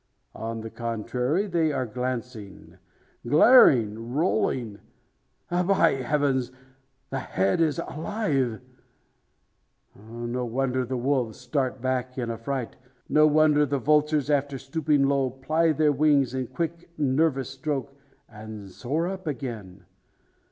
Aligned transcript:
On 0.33 0.61
the 0.61 0.71
contrary, 0.71 1.45
they 1.45 1.71
are 1.71 1.85
glancing 1.85 2.79
glaring 3.27 4.15
rolling. 4.15 4.79
By 5.51 5.91
Heavens 6.01 6.51
the 7.11 7.19
head 7.19 7.61
is 7.61 7.77
alive! 7.77 8.61
No 9.95 10.43
wonder 10.43 10.85
the 10.85 10.97
wolves 10.97 11.37
start 11.37 11.81
back 11.83 12.17
in 12.17 12.31
affright; 12.31 12.77
no 13.09 13.27
wonder 13.27 13.63
the 13.63 13.77
vultures, 13.77 14.31
after 14.31 14.57
stooping 14.57 15.03
low, 15.07 15.29
ply 15.29 15.71
their 15.71 15.91
wings 15.91 16.33
in 16.33 16.47
quick 16.47 16.89
nervous 16.97 17.51
stroke, 17.51 17.93
and 18.27 18.71
soar 18.71 19.07
up 19.07 19.27
again! 19.27 19.85